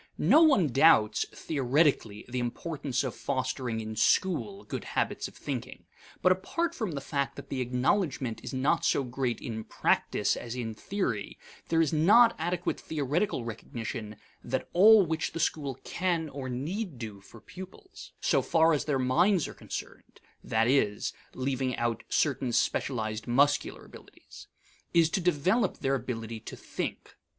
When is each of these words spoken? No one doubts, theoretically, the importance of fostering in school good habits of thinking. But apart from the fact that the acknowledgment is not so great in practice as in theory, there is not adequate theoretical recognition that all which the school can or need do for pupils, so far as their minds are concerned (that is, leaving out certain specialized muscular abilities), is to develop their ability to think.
No 0.17 0.41
one 0.41 0.69
doubts, 0.69 1.27
theoretically, 1.31 2.25
the 2.27 2.39
importance 2.39 3.03
of 3.03 3.13
fostering 3.13 3.79
in 3.81 3.95
school 3.95 4.63
good 4.63 4.83
habits 4.83 5.27
of 5.27 5.35
thinking. 5.35 5.85
But 6.23 6.31
apart 6.31 6.73
from 6.73 6.93
the 6.93 7.01
fact 7.01 7.35
that 7.35 7.49
the 7.49 7.61
acknowledgment 7.61 8.43
is 8.43 8.51
not 8.51 8.83
so 8.83 9.03
great 9.03 9.39
in 9.39 9.63
practice 9.63 10.35
as 10.35 10.55
in 10.55 10.73
theory, 10.73 11.37
there 11.69 11.81
is 11.83 11.93
not 11.93 12.35
adequate 12.39 12.79
theoretical 12.79 13.45
recognition 13.45 14.15
that 14.43 14.67
all 14.73 15.05
which 15.05 15.33
the 15.33 15.39
school 15.39 15.75
can 15.83 16.29
or 16.29 16.49
need 16.49 16.97
do 16.97 17.21
for 17.21 17.39
pupils, 17.39 18.11
so 18.19 18.41
far 18.41 18.73
as 18.73 18.85
their 18.85 18.97
minds 18.97 19.47
are 19.47 19.53
concerned 19.53 20.19
(that 20.43 20.67
is, 20.67 21.13
leaving 21.35 21.75
out 21.75 22.01
certain 22.09 22.51
specialized 22.51 23.27
muscular 23.27 23.85
abilities), 23.85 24.47
is 24.95 25.11
to 25.11 25.21
develop 25.21 25.77
their 25.77 25.93
ability 25.93 26.39
to 26.39 26.55
think. 26.55 27.13